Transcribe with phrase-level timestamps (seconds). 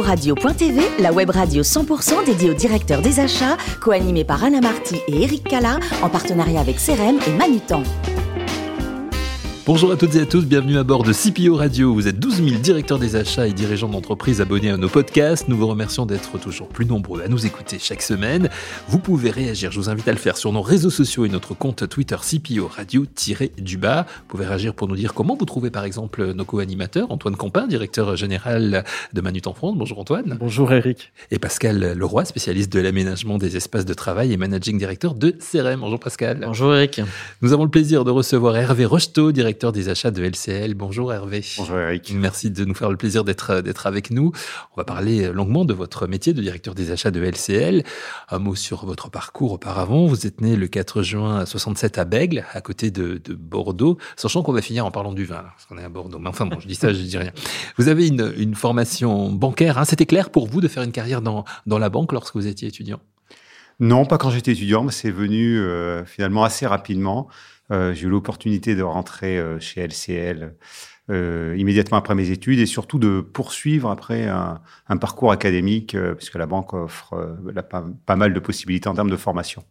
[0.00, 5.22] Radio.tv, la web radio 100% dédiée aux directeurs des achats, co-animée par Anna Marty et
[5.22, 7.82] Eric Cala, en partenariat avec CRM et Manutan.
[9.64, 11.94] Bonjour à toutes et à tous, bienvenue à bord de CPO Radio.
[11.94, 15.46] Vous êtes 12 000 directeurs des achats et dirigeants d'entreprises abonnés à nos podcasts.
[15.46, 18.50] Nous vous remercions d'être toujours plus nombreux à nous écouter chaque semaine.
[18.88, 21.54] Vous pouvez réagir, je vous invite à le faire sur nos réseaux sociaux et notre
[21.54, 24.06] compte Twitter CPO Radio-du-bas.
[24.08, 27.12] Vous pouvez réagir pour nous dire comment vous trouvez par exemple nos co-animateurs.
[27.12, 28.82] Antoine Campin, directeur général
[29.12, 29.76] de Manutan France.
[29.76, 30.38] Bonjour Antoine.
[30.40, 31.12] Bonjour Eric.
[31.30, 35.78] Et Pascal Leroy, spécialiste de l'aménagement des espaces de travail et managing directeur de CRM.
[35.78, 36.40] Bonjour Pascal.
[36.44, 37.00] Bonjour Eric.
[37.42, 40.72] Nous avons le plaisir de recevoir Hervé Rocheteau, directeur directeur des achats de LCL.
[40.72, 41.44] Bonjour Hervé.
[41.58, 42.10] Bonjour Eric.
[42.14, 44.32] Merci de nous faire le plaisir d'être d'être avec nous.
[44.74, 47.84] On va parler longuement de votre métier de directeur des achats de LCL.
[48.30, 50.06] Un mot sur votre parcours auparavant.
[50.06, 53.98] Vous êtes né le 4 juin 67 à Bègle, à côté de, de Bordeaux.
[54.16, 56.18] Sachant qu'on va finir en parlant du vin, parce qu'on est à Bordeaux.
[56.18, 57.32] Mais enfin bon, je dis ça, je dis rien.
[57.76, 59.76] Vous avez une, une formation bancaire.
[59.76, 59.84] Hein.
[59.84, 62.68] C'était clair pour vous de faire une carrière dans, dans la banque lorsque vous étiez
[62.68, 63.00] étudiant?
[63.80, 67.28] Non, pas quand j'étais étudiant, mais c'est venu euh, finalement assez rapidement.
[67.70, 70.54] Euh, j'ai eu l'opportunité de rentrer euh, chez LCL
[71.10, 76.36] euh, immédiatement après mes études et surtout de poursuivre après un, un parcours académique, puisque
[76.36, 77.36] la banque offre
[77.70, 79.64] pas, pas, mal de possibilités en termes de formation.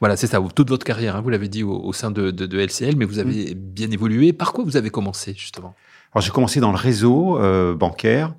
[0.00, 2.46] Voilà, c'est ça, toute votre carrière, hein, vous l'avez dit au, au sein de, de,
[2.46, 3.58] de, LCL, mais vous avez mmh.
[3.58, 4.32] bien évolué.
[4.32, 5.74] Par quoi vous avez commencé justement?
[6.12, 7.38] Alors j'ai commencé dans le réseau
[7.74, 8.34] bancaire.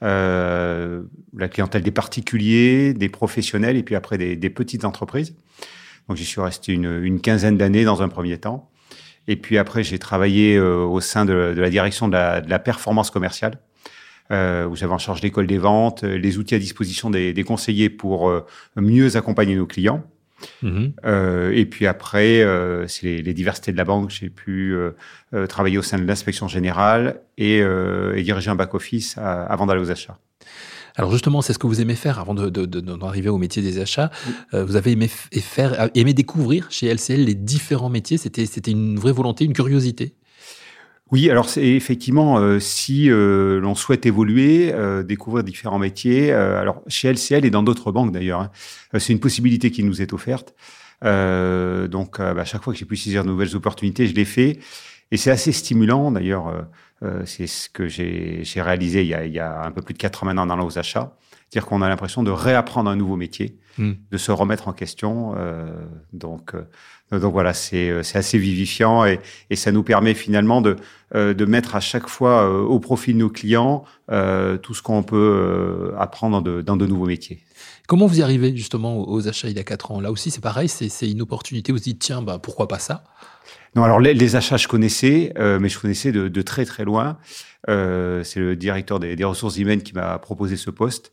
[0.00, 5.34] La clientèle des particuliers, des professionnels et puis après des, des petites entreprises.
[6.08, 8.70] Donc j'y suis resté une, une quinzaine d'années dans un premier temps.
[9.26, 12.48] Et puis après, j'ai travaillé euh, au sein de, de, la direction de la, de
[12.48, 13.58] la performance commerciale,
[14.30, 17.90] euh, où j'avais en charge l'école des ventes, les outils à disposition des, des conseillers
[17.90, 20.02] pour euh, mieux accompagner nos clients.
[20.62, 20.86] Mmh.
[21.04, 24.10] Euh, et puis après, euh, c'est les, les, diversités de la banque.
[24.10, 29.66] J'ai pu euh, travailler au sein de l'inspection générale et, et, diriger un back-office avant
[29.66, 30.18] d'aller aux achats.
[30.98, 33.62] Alors justement, c'est ce que vous aimez faire avant d'arriver de, de, de, au métier
[33.62, 34.10] des achats.
[34.52, 38.18] Euh, vous avez aimé faire, aimé découvrir chez LCL les différents métiers.
[38.18, 40.16] C'était c'était une vraie volonté, une curiosité.
[41.12, 46.32] Oui, alors c'est effectivement euh, si euh, l'on souhaite évoluer, euh, découvrir différents métiers.
[46.32, 48.50] Euh, alors chez LCL et dans d'autres banques d'ailleurs, hein,
[48.98, 50.54] c'est une possibilité qui nous est offerte.
[51.02, 54.58] donc bah, à chaque fois que j'ai pu saisir de nouvelles opportunités, je l'ai fait.
[55.10, 56.48] Et c'est assez stimulant d'ailleurs.
[57.02, 59.94] Euh, c'est ce que j'ai réalisé il y, a, il y, a, un peu plus
[59.94, 61.16] de quatre ans maintenant dans nos achats.
[61.48, 63.92] C'est-à-dire qu'on a l'impression de réapprendre un nouveau métier, mmh.
[64.10, 65.34] de se remettre en question.
[65.38, 65.66] Euh,
[66.12, 70.76] donc, euh, donc voilà, c'est assez vivifiant et, et, ça nous permet finalement de,
[71.14, 75.02] euh, de mettre à chaque fois euh, au profit de nos clients tout ce qu'on
[75.02, 77.40] peut apprendre de, dans de nouveaux métiers.
[77.86, 80.00] Comment vous y arrivez justement aux achats il y a quatre ans?
[80.00, 81.72] Là aussi, c'est pareil, c'est une opportunité.
[81.72, 83.04] Vous dites tiens, bah, pourquoi pas ça?
[83.74, 87.18] Non, alors les, achats, je connaissais, euh, mais je connaissais de, de, très très loin.
[87.68, 91.12] Euh, c'est le directeur des, ressources humaines qui m'a proposé ce poste.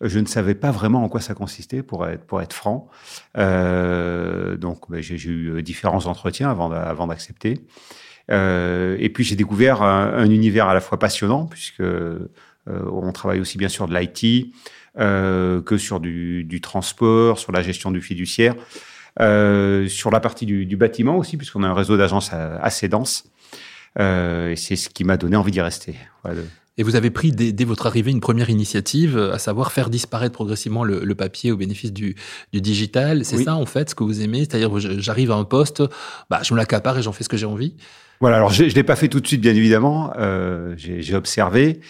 [0.00, 2.88] Je ne savais pas vraiment en quoi ça consistait, pour être, pour être franc.
[3.38, 7.60] Euh, donc, ben, j'ai eu différents entretiens avant, d'accepter.
[8.30, 12.30] Euh, et puis, j'ai découvert un, un, univers à la fois passionnant, puisque euh,
[12.66, 14.52] on travaille aussi bien sur de l'IT
[14.96, 18.54] que sur du, du, transport, sur la gestion du fiduciaire.
[19.20, 22.88] Euh, sur la partie du, du bâtiment aussi, puisqu'on a un réseau d'agences euh, assez
[22.88, 23.24] dense.
[24.00, 25.96] Euh, et c'est ce qui m'a donné envie d'y rester.
[26.24, 26.40] Voilà.
[26.78, 30.32] Et vous avez pris dès, dès, votre arrivée une première initiative, à savoir faire disparaître
[30.32, 32.14] progressivement le, le papier au bénéfice du,
[32.54, 33.26] du digital.
[33.26, 33.44] C'est oui.
[33.44, 35.82] ça en fait ce que vous aimez, c'est-à-dire j'arrive à un poste,
[36.30, 37.74] bah, je me l'accapare et j'en fais ce que j'ai envie?
[38.20, 41.80] Voilà, alors je ne l'ai pas fait tout de suite bien évidemment, euh, j'ai observé.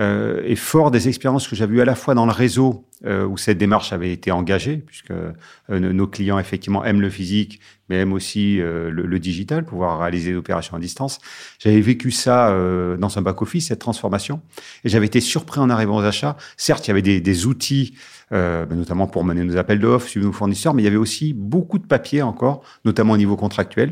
[0.00, 3.26] Euh, et fort des expériences que j'avais eues à la fois dans le réseau euh,
[3.26, 5.32] où cette démarche avait été engagée, puisque euh,
[5.68, 10.30] nos clients effectivement aiment le physique, mais aiment aussi euh, le, le, digital, pouvoir réaliser
[10.30, 11.18] des opérations à distance.
[11.58, 14.40] J'avais vécu ça euh, dans un back-office, cette transformation,
[14.84, 16.36] et j'avais été surpris en arrivant aux achats.
[16.56, 17.94] Certes, il y avait des, des outils,
[18.32, 21.34] euh, notamment pour mener nos appels d'offres, suivre nos fournisseurs, mais il y avait aussi
[21.34, 23.90] beaucoup de papier encore, notamment au niveau contractuel.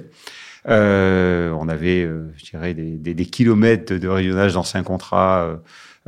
[0.66, 5.56] On avait, je dirais, des, des, des, kilomètres de régionage d'anciens contrats, euh, euh,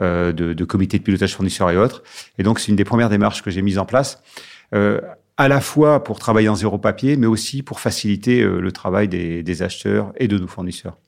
[0.03, 2.03] de, de comités de pilotage fournisseurs et autres.
[2.39, 4.23] Et donc, c'est une des premières démarches que j'ai mises en place,
[4.75, 5.01] euh,
[5.37, 9.09] à la fois pour travailler en zéro papier, mais aussi pour faciliter euh, le travail
[9.09, 10.99] des, des acheteurs et de nos fournisseurs.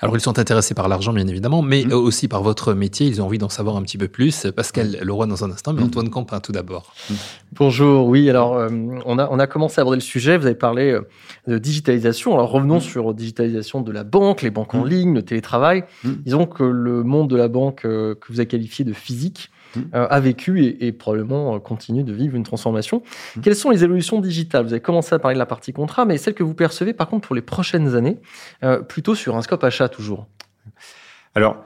[0.00, 1.92] Alors, ils sont intéressés par l'argent, bien évidemment, mais mmh.
[1.92, 3.06] aussi par votre métier.
[3.06, 4.46] Ils ont envie d'en savoir un petit peu plus.
[4.54, 5.86] Pascal Leroy dans un instant, mais mmh.
[5.86, 6.92] Antoine Campin tout d'abord.
[7.08, 7.14] Mmh.
[7.52, 8.06] Bonjour.
[8.06, 8.68] Oui, alors, euh,
[9.06, 10.36] on, a, on a commencé à aborder le sujet.
[10.36, 11.08] Vous avez parlé euh,
[11.46, 12.34] de digitalisation.
[12.34, 15.84] Alors, revenons sur digitalisation de la banque, les banques en ligne, le télétravail.
[16.04, 19.50] Disons que le monde de la banque euh, que vous avez qualifié de physique
[19.94, 23.02] euh, a vécu et, et, probablement continue de vivre une transformation.
[23.36, 23.40] Mmh.
[23.40, 24.64] Quelles sont les évolutions digitales?
[24.64, 27.08] Vous avez commencé à parler de la partie contrat, mais celles que vous percevez par
[27.08, 28.18] contre pour les prochaines années,
[28.62, 30.26] euh, plutôt sur un scope achat toujours?
[31.34, 31.64] Alors,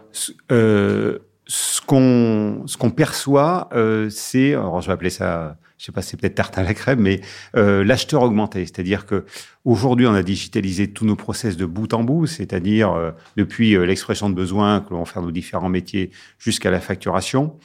[0.51, 5.93] euh, ce qu'on ce qu'on perçoit, euh, c'est, alors je vais appeler ça, je sais
[5.93, 7.21] pas, c'est peut-être tarte à la crème, mais
[7.57, 9.25] euh, l'acheteur augmenté, c'est-à-dire que
[9.65, 13.85] aujourd'hui on a digitalisé tous nos process de bout en bout, c'est-à-dire euh, depuis euh,
[13.85, 17.57] l'expression de besoin que l'on fait nos différents métiers jusqu'à la facturation.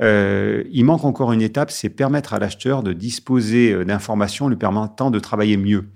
[0.00, 5.10] Euh, il manque encore une étape, c'est permettre à l'acheteur de disposer d'informations lui permettant
[5.10, 5.86] de travailler mieux.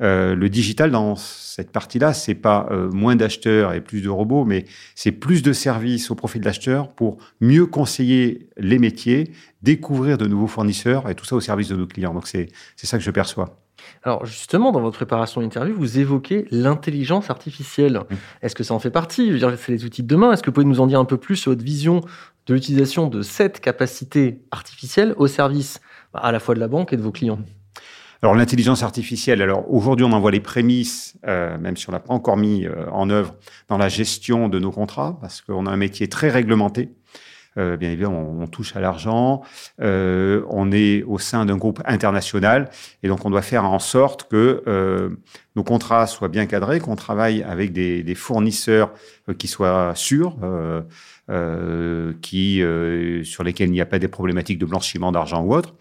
[0.00, 4.44] Euh, le digital dans cette partie-là, c'est pas euh, moins d'acheteurs et plus de robots,
[4.44, 4.64] mais
[4.94, 9.30] c'est plus de services au profit de l'acheteur pour mieux conseiller les métiers,
[9.62, 12.14] découvrir de nouveaux fournisseurs et tout ça au service de nos clients.
[12.14, 13.60] Donc c'est ça que je perçois.
[14.02, 18.00] Alors justement, dans votre préparation d'interview, vous évoquez l'intelligence artificielle.
[18.42, 19.38] Est-ce que ça en fait partie?
[19.58, 20.32] C'est les outils de demain.
[20.32, 22.00] Est-ce que vous pouvez nous en dire un peu plus sur votre vision
[22.46, 25.80] de l'utilisation de cette capacité artificielle au service
[26.12, 27.38] bah, à la fois de la banque et de vos clients
[28.22, 32.00] alors l'intelligence artificielle, alors aujourd'hui on en voit les prémices, euh, même si on l'a
[32.00, 33.34] pas encore mis euh, en œuvre
[33.68, 36.88] dans la gestion de nos contrats, parce qu'on a un métier très réglementé.
[37.56, 39.42] Euh, bien évidemment, on, touche à l'argent,
[39.80, 42.70] euh, on est au sein d'un groupe international,
[43.02, 45.10] et donc on doit faire en sorte que euh,
[45.54, 48.92] nos contrats soient bien cadrés, qu'on travaille avec des, des fournisseurs
[49.38, 50.36] qui soient sûrs,
[52.20, 52.62] qui
[53.24, 55.74] sur lesquels il n'y a pas des problématiques de blanchiment d'argent ou autre.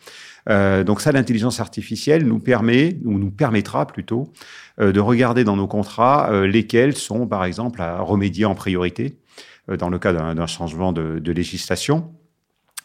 [0.50, 4.32] Euh, donc ça, l'intelligence artificielle nous permet, ou nous permettra plutôt,
[4.80, 9.18] euh, de regarder dans nos contrats euh, lesquels sont, par exemple, à remédier en priorité
[9.68, 12.14] dans le cas d'un changement de, de, législation.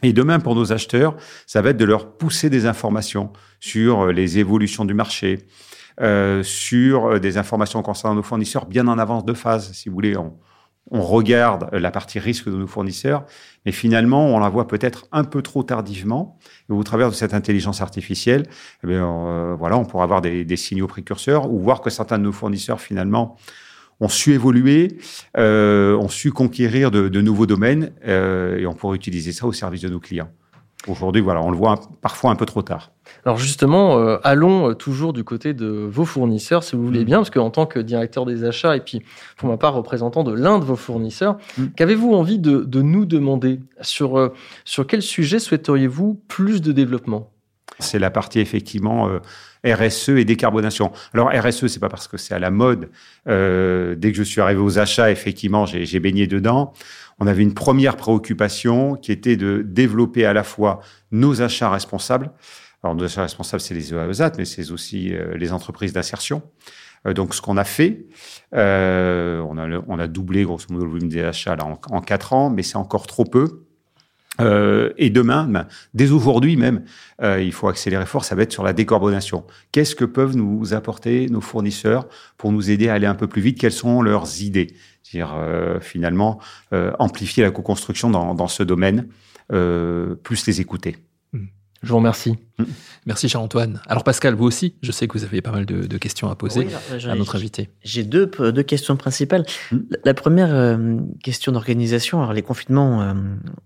[0.02, 1.16] Et demain, pour nos acheteurs,
[1.46, 5.46] ça va être de leur pousser des informations sur les évolutions du marché,
[6.00, 9.72] euh, sur des informations concernant nos fournisseurs bien en avance de phase.
[9.72, 10.38] Si vous voulez, on,
[10.90, 13.24] on regarde la partie risque de nos fournisseurs,
[13.66, 16.38] mais finalement, on la voit peut-être un peu trop tardivement.
[16.68, 18.46] Et au travers de cette intelligence artificielle,
[18.84, 22.32] eh euh, voilà, on pourra avoir des, signaux précurseurs ou voir que certains de nos
[22.32, 23.36] fournisseurs, finalement,
[24.00, 24.98] ont su évoluer,
[25.36, 29.82] euh, ont su conquérir de, nouveaux domaines, euh, et on pourrait utiliser ça au service
[29.82, 30.30] de nos clients.
[30.86, 32.92] Aujourd'hui, voilà, on le voit parfois un peu trop tard.
[33.24, 37.04] Alors justement, euh, allons euh, toujours du côté de vos fournisseurs, si vous voulez mm.
[37.04, 39.02] bien, parce qu'en tant que directeur des achats et puis
[39.36, 41.66] pour ma part représentant de l'un de vos fournisseurs, mm.
[41.76, 43.60] qu'avez-vous envie de, nous demander?
[43.80, 44.32] Sur, euh,
[44.64, 47.30] sur quel sujet souhaiteriez-vous plus de développement?
[47.78, 49.08] C'est la partie effectivement
[49.64, 50.90] RSE et décarbonation.
[51.14, 52.90] Alors RSE, c'est pas parce que c'est à la mode.
[53.26, 56.72] dès que je suis arrivé aux achats, effectivement, j'ai baigné dedans
[57.20, 60.80] on avait une première préoccupation qui était de développer à la fois
[61.10, 62.30] nos achats responsables.
[62.82, 66.42] Alors, nos achats responsables, c'est les EAESAT, mais c'est aussi euh, les entreprises d'insertion.
[67.06, 68.06] Euh, donc, ce qu'on a fait,
[68.54, 72.32] euh, on, a, on a doublé grosso modo le volume des achats là, en, quatre
[72.32, 73.66] ans, mais c'est encore trop peu.
[74.40, 76.84] Euh, et demain, ben, dès aujourd'hui même,
[77.22, 79.44] euh, il faut accélérer fort, ça va être sur la décarbonation.
[79.72, 83.42] Qu'est-ce que peuvent nous apporter nos fournisseurs pour nous aider à aller un peu plus
[83.42, 83.58] vite?
[83.58, 84.68] Quelles sont leurs idées?
[85.02, 86.40] C'est-à-dire, euh, finalement,
[86.98, 89.08] amplifier la co-construction dans, dans, ce domaine,
[89.48, 90.96] plus les écouter.
[91.82, 92.36] Je vous remercie.
[92.58, 92.64] Mm.
[93.06, 93.80] Merci Charles-Antoine.
[93.86, 96.66] Alors Pascal, vous aussi, je sais que vous avez pas mal de, questions à poser
[97.06, 97.70] à notre invité.
[97.82, 99.44] J'ai deux, deux questions principales.
[99.70, 99.78] Mm.
[100.04, 103.14] La, première euh, question d'organisation, alors les confinements euh,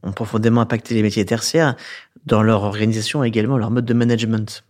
[0.03, 1.77] ont profondément impacté les métiers tertiaires
[2.27, 4.65] dans leur organisation et également leur mode de management.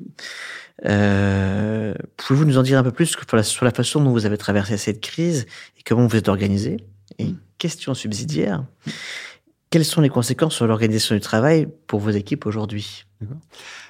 [0.85, 4.27] Euh, Pouvez-vous nous en dire un peu plus sur la, sur la façon dont vous
[4.27, 5.47] avez traversé cette crise
[5.79, 6.79] et comment vous êtes organisé?
[7.19, 7.37] Et mm.
[7.59, 8.65] question subsidiaire,
[9.72, 13.05] quelles sont les conséquences sur l'organisation du travail pour vos équipes aujourd'hui?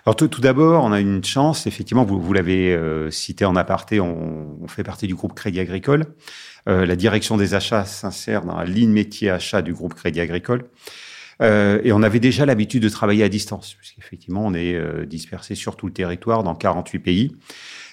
[0.06, 4.66] Alors tout, d'abord, on a une chance, effectivement, vous, l'avez euh, cité en aparté, on,
[4.68, 6.06] fait partie du groupe Crédit Agricole.
[6.68, 10.66] Euh, la direction des achats s'insère dans la ligne métier achat du groupe Crédit Agricole.
[11.40, 15.74] Euh, et on avait déjà l'habitude de travailler à distance, puisqu'effectivement, on est dispersé sur
[15.74, 17.36] tout le territoire dans 48 pays.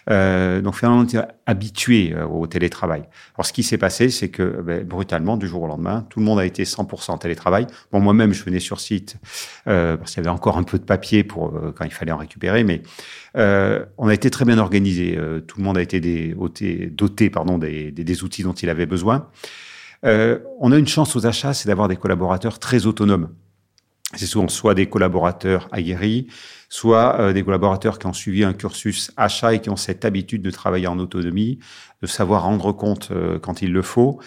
[0.09, 3.03] Euh, donc finalement, on était habitué euh, au télétravail.
[3.35, 6.25] Alors ce qui s'est passé, c'est que ben, brutalement, du jour au lendemain, tout le
[6.25, 7.67] monde a été 100% en télétravail.
[7.91, 9.17] Bon, moi-même, je venais sur site
[9.67, 12.11] euh, parce qu'il y avait encore un peu de papier pour euh, quand il fallait
[12.11, 12.81] en récupérer, mais
[13.37, 15.17] euh, on a été très bien organisé.
[15.47, 16.35] tout le monde a été des,
[16.91, 19.27] doté, pardon, des, des, des, outils dont il avait besoin.
[20.03, 23.29] on a une chance aux achats, c'est d'avoir des collaborateurs très autonomes.
[24.15, 26.27] C'est souvent soit des collaborateurs aguerris,
[26.67, 30.41] soit euh, des collaborateurs qui ont suivi un cursus achat et qui ont cette habitude
[30.41, 31.59] de travailler en autonomie,
[32.01, 34.19] de savoir rendre compte euh, quand il le faut.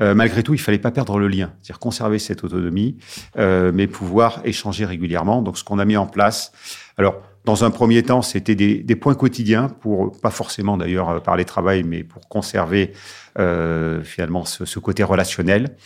[0.00, 2.98] Euh, malgré tout, il fallait pas perdre le lien, c'est-à-dire conserver cette autonomie,
[3.36, 5.42] mais pouvoir échanger régulièrement.
[5.42, 6.52] Donc, ce qu'on a mis en place,
[6.96, 11.44] alors dans un premier temps, c'était des, des, points quotidiens pour pas forcément d'ailleurs parler
[11.44, 12.92] travail, mais pour conserver
[13.36, 15.76] finalement ce, ce, côté relationnel.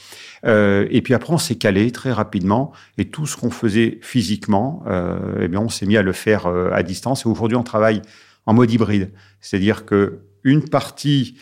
[0.45, 4.83] Euh, et puis après, on s'est calé très rapidement et tout ce qu'on faisait physiquement,
[4.87, 7.25] euh, eh bien, on s'est mis à le faire euh, à distance.
[7.25, 8.03] Et aujourd'hui, on travaille
[8.47, 11.37] en mode hybride, c'est-à-dire que une partie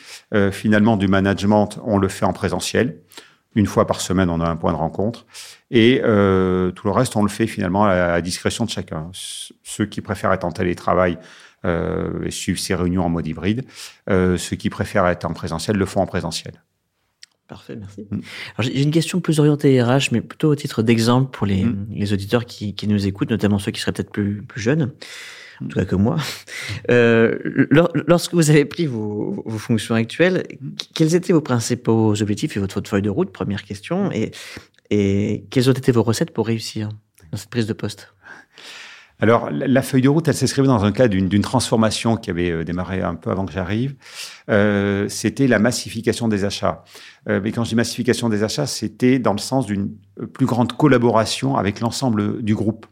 [0.52, 3.00] finalement du management, on le fait en présentiel.
[3.54, 5.24] Une fois par semaine, on a un point de rencontre.
[5.70, 9.10] Et euh, tout le reste, on le fait finalement à la discrétion de chacun.
[9.12, 11.18] Ceux qui préfèrent être en télétravail
[11.64, 13.64] euh, et suivent ces réunions en mode hybride.
[14.08, 16.54] Euh, ceux qui préfèrent être en présentiel le font en présentiel.
[17.46, 18.06] Parfait, merci.
[18.10, 18.20] Mm.
[18.60, 21.86] J'ai une question plus orientée RH, mais plutôt au titre d'exemple pour les, mm.
[21.90, 24.92] les auditeurs qui, qui, nous écoutent, notamment ceux qui seraient peut-être plus, plus jeunes
[25.62, 26.16] en tout cas que moi.
[26.90, 27.38] Euh,
[28.06, 30.44] lorsque vous avez pris vos, vos, fonctions actuelles,
[30.94, 33.30] quels étaient vos principaux objectifs et votre, feuille de route?
[33.30, 34.10] Première question.
[34.12, 34.30] Et,
[34.90, 36.88] et quelles ont été vos recettes pour réussir
[37.30, 38.12] dans cette prise de poste?
[39.22, 42.64] Alors, la feuille de route, elle s'inscrivait dans un cadre d'une transformation qui avait euh,
[42.64, 43.94] démarré un peu avant que j'arrive.
[44.48, 46.84] Euh, c'était la massification des achats.
[47.28, 49.90] Euh, mais quand je dis massification des achats, c'était dans le sens d'une
[50.32, 52.86] plus grande collaboration avec l'ensemble du groupe.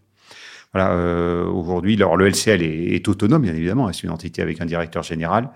[0.75, 5.03] Voilà, euh, aujourd'hui, le LCL est, autonome, bien évidemment, c'est une entité avec un directeur
[5.03, 5.49] général,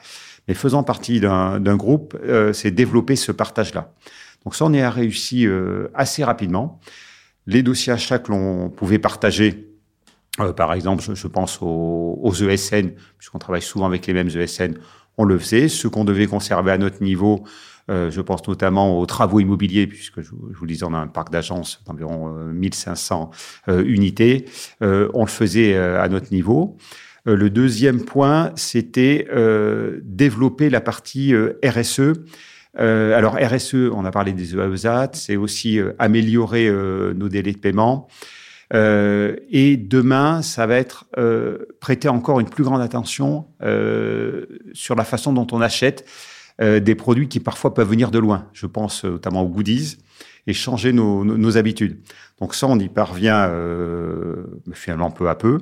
[0.49, 2.17] mais faisant partie d'un groupe,
[2.55, 3.93] c'est développer ce partage-là.
[4.45, 6.81] Donc ça, on est réussi euh, assez rapidement.
[7.47, 9.69] Les dossiers achats que l'on pouvait partager,
[10.41, 14.29] euh, par exemple, je, je pense aux, aux ESN, puisqu'on travaille souvent avec les mêmes
[14.29, 14.79] ESN,
[15.19, 15.69] on le faisait.
[15.69, 17.45] Ce qu'on devait conserver à notre niveau,
[17.91, 20.99] euh, je pense notamment aux travaux immobiliers, puisque je, je vous le disais, on a
[20.99, 23.31] un parc d'agences d'environ 1500
[23.69, 24.47] euh, euh, unités.
[24.81, 26.77] on le faisait à notre niveau.
[27.25, 29.29] le deuxième point, c'était
[30.03, 31.35] développer la partie
[31.65, 32.13] RSE.
[32.77, 36.71] Alors RSE, on a parlé des EAESAT, c'est aussi améliorer
[37.15, 38.09] nos délais de paiement.
[38.75, 44.95] Euh, et demain, ça va être euh, prêter encore une plus grande attention euh, sur
[44.95, 46.09] la façon dont on achète
[46.61, 48.49] euh, des produits qui parfois peuvent venir de loin.
[48.53, 49.99] Je pense notamment aux goodies
[50.47, 52.01] et changer nos, nos, nos habitudes.
[52.41, 55.59] Donc ça, on y parvient euh, finalement peu à peu.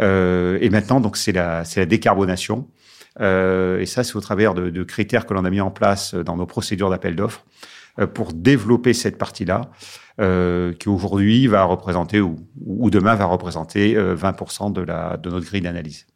[0.00, 2.68] Euh, et maintenant, donc c'est la, c'est la décarbonation.
[3.18, 6.46] Et ça, c'est au travers de, critères que l'on a mis en place dans nos
[6.46, 7.44] procédures d'appel d'offres
[8.14, 9.62] pour développer cette partie-là
[10.20, 12.36] euh, qui aujourd'hui va représenter ou,
[12.66, 16.06] ou, demain va représenter 20% euh, de, la, de notre grille d'analyse.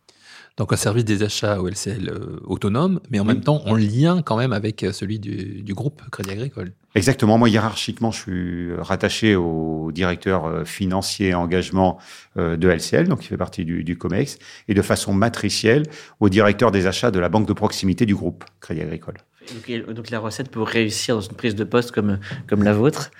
[0.57, 4.37] Donc un service des achats OLCL euh, autonome, mais en même temps en lien quand
[4.37, 6.73] même avec euh, celui du, du, groupe Crédit Agricole.
[6.95, 7.39] Exactement.
[7.39, 11.99] Moi, hiérarchiquement, je suis rattaché au directeur euh, financier engagement
[12.37, 15.85] de LCL, donc qui fait partie du, du, COMEX, et de façon matricielle
[16.21, 19.17] au directeur des achats de la banque de proximité du groupe Crédit Agricole.
[19.53, 23.11] Donc, donc la recette pour réussir dans une prise de poste comme, comme la vôtre,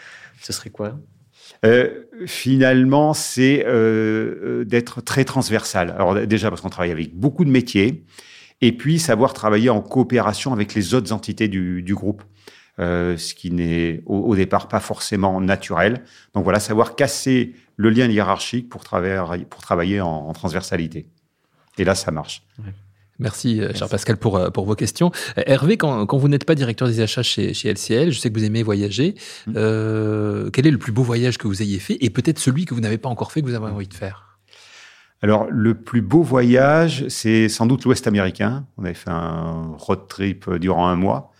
[0.41, 0.97] ce serait quoi?
[1.65, 5.91] Euh, finalement, c'est euh, euh, d'être très transversal.
[5.91, 8.05] Alors déjà parce qu'on travaille avec beaucoup de métiers,
[8.61, 12.23] et puis savoir travailler en coopération avec les autres entités du, groupe,
[12.79, 16.05] ce qui n'est au, départ pas forcément naturel.
[16.35, 21.09] Donc voilà, savoir casser le lien hiérarchique pour, travailler en, transversalité.
[21.79, 22.43] Et là, ça marche.
[23.19, 25.13] Merci, Merci, cher Pascal, pour, euh, pour vos questions.
[25.39, 28.31] Euh, Hervé, quand, quand vous n'êtes pas directeur des achats chez, chez LCL, je sais
[28.31, 29.15] que vous aimez voyager.
[29.47, 29.53] Mmh.
[29.57, 32.75] Euh, quel est le plus beau voyage que vous ayez fait et peut-être celui que
[32.75, 34.39] vous n'avez pas encore fait, que vous avez envie de faire?
[35.23, 38.67] Alors, le plus beau voyage, c'est sans doute l'Ouest américain.
[38.77, 41.33] On avait fait un road trip durant un mois.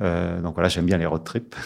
[0.00, 1.54] Euh, donc voilà, j'aime bien les road trips.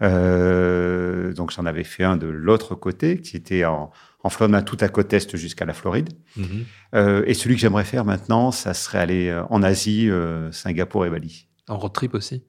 [0.00, 3.92] Euh, donc j'en avais fait un de l'autre côté, qui était en,
[4.24, 6.10] en Floride, tout à côte est jusqu'à la Floride.
[6.36, 6.64] Mm -hmm.
[6.94, 11.06] euh, et celui que j'aimerais faire maintenant, ça serait aller euh, en Asie, euh, Singapour
[11.06, 11.48] et Bali.
[11.68, 12.42] En road trip aussi?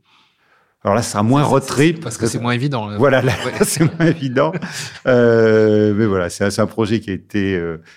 [0.84, 2.01] Alors là, ça sera moins road trip.
[2.01, 2.88] Parce que c'est moins évident.
[2.88, 2.98] Là.
[2.98, 3.53] Voilà, là, ouais.
[3.72, 4.51] c'est moins évident.
[5.08, 7.44] Euh, mais voilà, c'est un, un, projet qui a été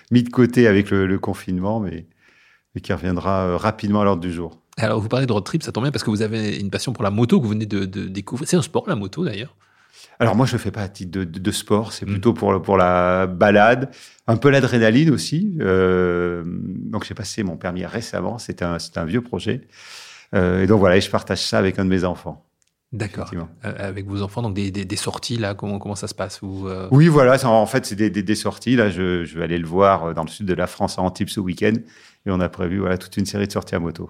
[0.09, 2.07] mis de côté avec le, le confinement, mais,
[2.73, 4.61] mais, qui reviendra rapidement à l'ordre du jour.
[4.77, 6.93] Alors, vous parlez de road trip, ça tombe bien parce que vous avez une passion
[6.93, 8.47] pour la moto que vous venez de, de découvrir.
[8.47, 9.53] C'est un sport, la moto, d'ailleurs?
[10.19, 12.59] Alors moi, je le fais pas à titre de, de, de sport, c'est plutôt pour,
[12.61, 13.91] pour la balade,
[14.25, 15.55] un peu l'adrénaline aussi.
[15.61, 19.67] Euh, donc j'ai passé mon permis récemment, c'est un, un vieux projet.
[20.33, 22.46] Euh, et donc voilà, et je partage ça avec un de mes enfants.
[22.93, 23.29] D'accord.
[23.33, 26.39] Euh, avec vos enfants, donc des, des, des, sorties là, comment comment ça se passe
[26.43, 26.87] euh...
[26.91, 27.37] Oui, voilà.
[27.45, 28.77] En fait, c'est des, des, sorties.
[28.77, 31.27] Là, je, je, vais aller le voir dans le sud de la France à Antibes
[31.27, 31.73] ce week-end,
[32.27, 34.09] et on a prévu voilà toute une série de sorties à moto.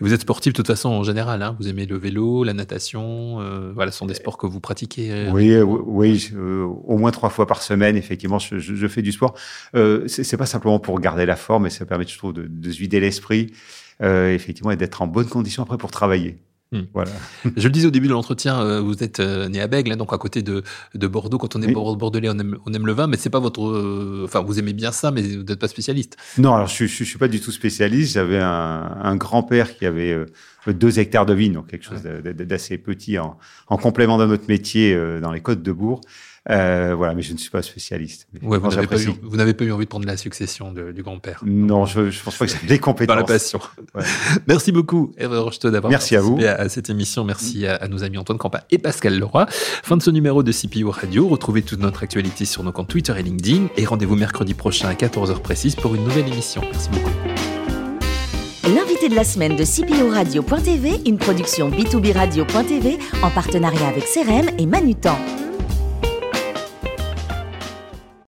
[0.00, 1.42] Vous êtes sportif de toute façon en général.
[1.42, 3.40] Hein vous aimez le vélo, la natation.
[3.40, 5.10] Euh, voilà, ce sont des sports que vous pratiquez.
[5.10, 7.96] Euh, oui, oui, euh, au moins trois fois par semaine.
[7.96, 9.34] Effectivement, je, je, je fais du sport.
[9.74, 12.70] Euh, c'est pas simplement pour garder la forme, mais ça permet, je trouve, de, de
[12.70, 13.52] se vider l'esprit.
[14.00, 16.38] effectivement, et d'être en bonne condition après pour travailler.
[16.72, 16.80] Mmh.
[16.94, 17.10] Voilà.
[17.56, 19.96] Je le disais au début de l'entretien, euh, vous êtes euh, né à Bègle, hein,
[19.96, 20.62] donc à côté de,
[20.94, 21.36] de, Bordeaux.
[21.36, 21.74] Quand on est oui.
[21.74, 23.62] bordelais, on aime, on aime, le vin, mais c'est pas votre.
[23.62, 26.16] Euh, enfin, vous aimez bien ça, mais vous n'êtes pas spécialiste.
[26.38, 28.14] Non, alors je, je, je, suis pas du tout spécialiste.
[28.14, 30.26] J'avais un, un grand-père qui avait euh,
[30.66, 32.32] deux hectares de vignes, donc quelque chose ouais.
[32.32, 33.36] d'assez petit en,
[33.68, 36.00] en, complément de notre métier dans les côtes de Bourg.
[36.50, 38.26] Euh, voilà, mais je ne suis pas spécialiste.
[38.42, 41.40] Ouais, vous n'avez pas, pas, eu envie de prendre la succession de, du grand-père.
[41.46, 43.14] Non, je ne pense pas que j'ai des compétences.
[43.14, 43.60] Pas la passion.
[43.94, 44.02] Ouais.
[44.48, 46.38] Merci beaucoup, Eve Rocheteau, d'avoir participé à, vous.
[46.44, 47.24] À, cette émission.
[47.24, 49.46] Merci à, nos amis Antoine Campa et Pascal Leroy.
[49.48, 51.28] Fin de ce numéro de CPO Radio.
[51.28, 53.68] Retrouvez toute notre actualité sur nos comptes Twitter et LinkedIn.
[53.76, 56.62] Et rendez-vous mercredi prochain à 14h précise pour une nouvelle émission.
[56.72, 57.10] Merci beaucoup.
[58.64, 64.48] L'invité de la semaine de CPO Radio.tv, une production B2B Radio.tv en partenariat avec CRM
[64.58, 65.18] et Manutan.